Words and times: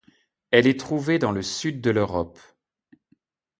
Elle 0.49 0.65
est 0.65 0.79
trouvée 0.79 1.19
dans 1.19 1.31
le 1.31 1.43
Sud 1.43 1.79
de 1.79 1.91
l'Europe. 1.91 2.39